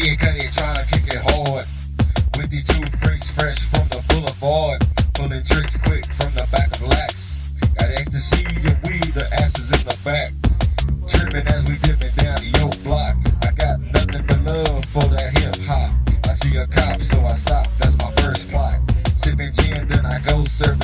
[0.00, 1.68] Kid Cudi trying to kick it hard.
[2.40, 4.80] With these two freaks fresh from the boulevard.
[5.12, 7.36] Pulling tricks quick from the back of lax.
[7.76, 10.32] Got ecstasy and weed, the asses in the back.
[11.04, 13.12] Tripping as we dipping down the yo block.
[13.44, 15.92] I got nothing but love for that hip hop.
[16.24, 17.68] I see a cop, so I stop.
[17.76, 18.80] That's my first plot.
[19.20, 20.79] Sipping gin, then I go serve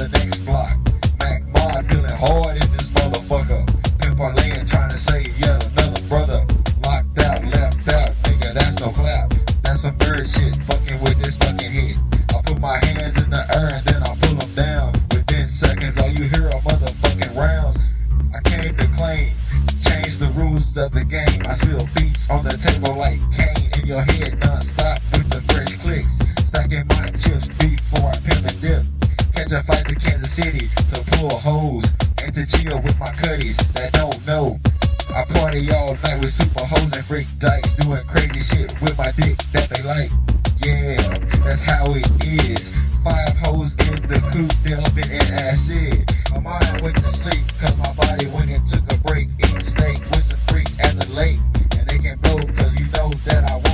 [27.37, 28.83] Before I pimp and dip.
[29.37, 31.85] Catch a flight to Kansas City to pull hoes
[32.25, 34.59] and to chill with my cuddies that don't know.
[35.13, 39.13] I party all night with super hoes and freak dykes, doing crazy shit with my
[39.21, 40.09] dick that they like.
[40.65, 40.97] Yeah,
[41.45, 42.73] that's how it is.
[43.05, 46.09] Five hoes in the coop, delving in acid.
[46.33, 49.29] My mind went to sleep, cause my body went and took a break.
[49.45, 51.41] Eating steak with some freaks at the lake.
[51.77, 53.66] And they can blow, cause you know that I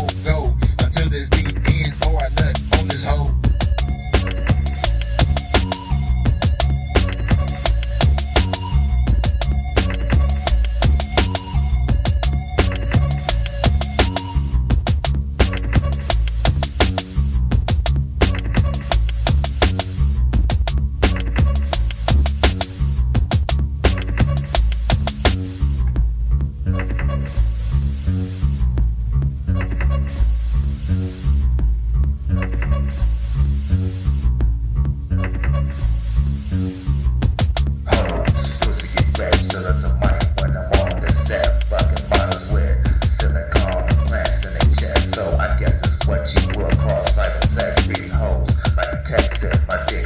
[46.07, 47.87] what you would call cyber sex.
[47.87, 49.67] Beating hoes like Texas.
[49.69, 50.02] My dick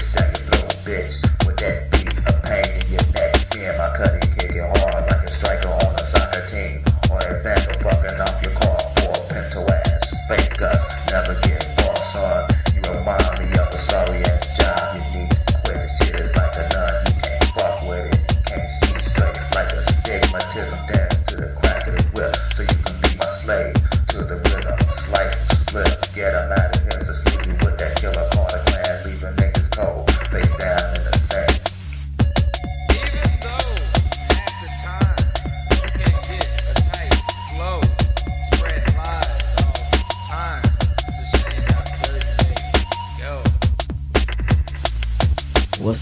[29.76, 29.84] What's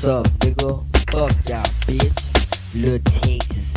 [0.05, 0.71] up, nigga?
[1.11, 2.15] Fuck y'all, bitch.
[2.77, 3.73] Lil Texas,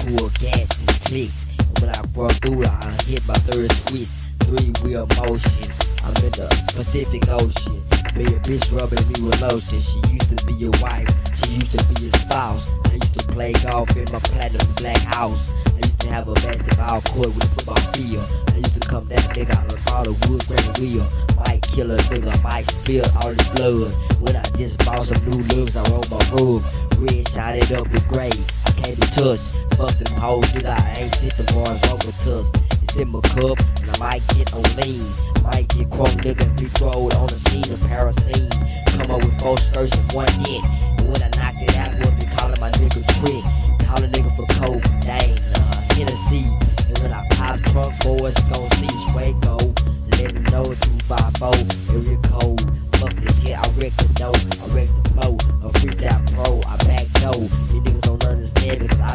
[0.00, 1.46] pull gas and clicks.
[1.80, 4.08] When I broke through, I hit my third switch.
[4.40, 5.85] Three wheel motion.
[6.06, 7.82] I'm in the Pacific Ocean.
[8.14, 9.82] Be a bitch rubbing me with lotion.
[9.82, 11.10] She used to be your wife.
[11.42, 12.62] She used to be your spouse.
[12.86, 15.42] I used to play golf in my platinum black house.
[15.66, 18.22] I used to have a basketball court with a football field.
[18.54, 21.06] I used to come down nigga out of all the wood grain wheel.
[21.42, 23.90] Might kill a nigga, might spill all his blood.
[24.22, 26.62] When I just bought some new lugs, I roll my room.
[27.02, 28.30] Red shot it up with gray.
[28.30, 29.42] I came to touch.
[29.74, 30.70] Fuck them hoes, nigga.
[30.70, 31.82] I ain't shit the boys
[32.30, 32.46] us.
[32.54, 32.65] It's
[32.98, 35.04] in my cup, and I might get on lean.
[35.44, 38.48] Might get crunk, nigga, be throwed on the scene of parasine.
[38.96, 40.64] Come up with four skirts and one hit.
[40.98, 43.44] And when I knock it out, we'll be calling my nigga trick.
[43.84, 45.80] Call a nigga for coke, dang, uh,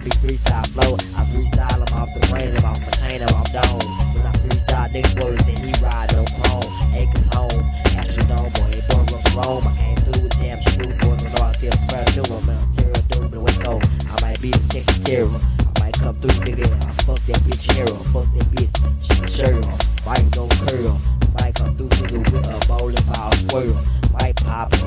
[0.01, 0.97] I be freestyle flow.
[1.13, 3.85] I freestyle, I'm off the brain, I'm off my chain, I'm off dome.
[4.17, 6.65] When I freestyle, niggas boys say he ride no chrome.
[6.97, 7.61] Acres home,
[7.93, 9.67] Astrodome, boy, they boy run Rome.
[9.69, 13.03] I came through with damn smooth, boy, no, I feel fresh, new, I'm out terror,
[13.13, 13.77] dude, but wait, go.
[14.09, 15.29] I might be the Texas terror.
[15.29, 18.73] I might come through, nigga, I fuck that bitch hero, fuck that bitch,
[19.05, 19.77] she can shirt on.
[20.01, 20.97] Might go curl,
[21.37, 23.77] might come through, nigga, with a bowling ball swirl.
[24.17, 24.77] Might pop a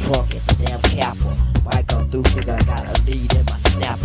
[0.00, 1.36] trunk at the damn capper.
[1.68, 4.01] Might come through, nigga, I got a lead in my snapper.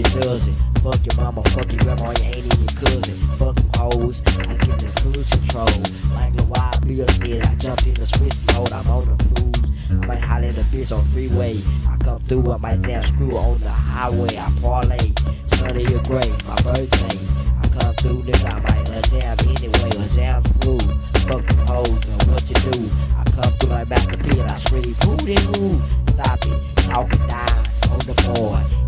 [0.00, 0.80] 18 dozen, I'm the dirty dozen.
[0.80, 3.16] Fuck your mama, fuck your grandma, you ain't even your cousin.
[3.36, 5.74] Fuck them hoes, I get the cruise control.
[6.16, 9.60] Like the wild Bill said, I jumped in the switch mode, I'm on the cruise.
[9.90, 11.60] I might holler at a bitch on freeway.
[11.84, 14.32] I come through, I might damn screw on the highway.
[14.40, 15.04] I parlay,
[15.52, 17.16] Sunday or gray, my birthday.
[17.60, 20.80] I come through, nigga, I might a damn anyway, a damn screw.
[21.28, 22.88] Fuck them hoes, and what you do?
[23.20, 24.96] I come through like back to peel, I scream,
[25.28, 25.76] they who?
[26.08, 27.60] Stop it, talking down
[27.92, 28.79] on the board.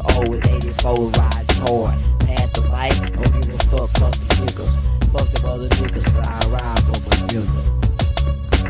[0.00, 1.94] 18 year old with 84 rides hard.
[2.20, 2.94] Pass the right?
[3.12, 4.90] Don't give a fuck, fuck the niggas.
[5.12, 7.80] Fuck them other niggas, but I ride for my nigga.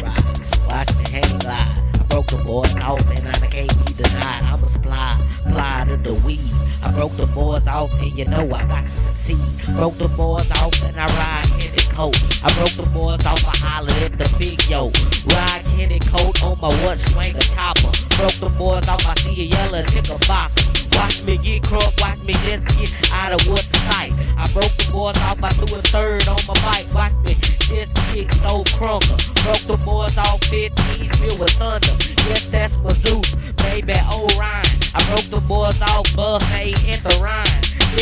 [0.02, 0.26] Right.
[0.70, 1.74] Watch me hang glide.
[1.94, 4.42] I broke the boys off and I can't be denied.
[4.44, 6.40] I'm a supply, fly to the weed.
[6.82, 9.76] I broke the boys off and you know I got to succeed.
[9.76, 11.39] Broke the boys off and I ride
[11.94, 12.16] coat.
[12.44, 14.90] I broke the boys off, I hollered at the big yo.
[15.34, 17.92] Ride candy coat on my what swing a chopper.
[18.16, 19.82] Broke the boys off, I see a yellow
[20.26, 20.52] box.
[20.96, 24.12] Watch me get crunk, watch me just get out of what sight.
[24.36, 26.86] I broke the boys off, I threw a third on my bike.
[26.94, 29.16] Watch me just get so crunker.
[29.42, 31.94] Broke the boys off 15 filled with thunder.
[32.28, 33.34] Yes, that's my Zeus,
[33.64, 34.66] baby Orion.
[34.94, 37.49] I broke the boys off buffet in the Rhine.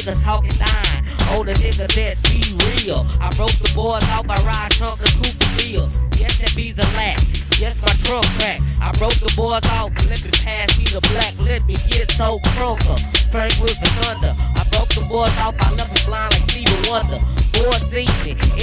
[0.08, 1.05] Niggas talking dying
[1.37, 2.40] on the niggas that be
[2.72, 3.05] real.
[3.20, 5.84] I broke the boys off, I ride trunk and Cooper Wheel.
[6.16, 7.20] Yes, that be's a lack.
[7.60, 8.64] Yes, my trunk crack.
[8.81, 12.40] I broke the boys off, let me pass me the black, let me get so
[12.56, 12.96] crunker.
[13.28, 14.32] Frank with the thunder.
[14.32, 17.20] I broke the boys off, I left them blind like Stevie Wonder.
[17.61, 18.08] Boys see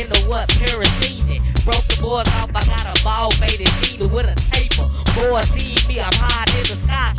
[0.02, 0.50] in the what?
[0.58, 1.46] Parasine.
[1.62, 4.90] Broke the boys off, I got a ball faded needle with a taper.
[5.14, 6.10] Boys see me, I'm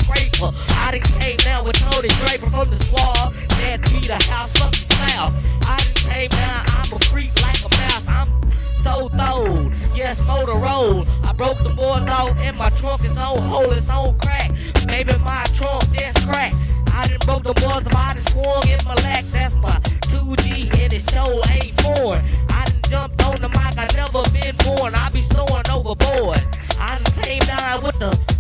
[0.03, 0.51] scraper.
[0.69, 3.35] I'd came down with Tony Draper from the squad.
[3.61, 5.35] That beat the house up the south.
[5.67, 8.07] I just came down, I'm a freak like a mouse.
[8.09, 8.29] I'm
[8.85, 11.09] so throwed, yes, motor rolled.
[11.25, 13.71] I broke the board off and my trunk is on hole.
[13.73, 14.51] it's on crack.
[14.87, 16.55] Maybe my trunk just crack.
[16.93, 19.25] I done broke the boards, I done swung in my lack.
[19.33, 22.21] That's my 2G and it show ain't born.
[22.51, 24.95] I done jumped on the mic, I never been born.
[24.95, 26.39] I be soaring overboard.
[26.79, 28.36] I done came down with the